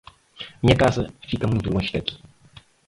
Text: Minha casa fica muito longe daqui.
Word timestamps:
Minha 0.63 0.75
casa 0.83 1.13
fica 1.29 1.45
muito 1.47 1.69
longe 1.71 1.93
daqui. 1.93 2.17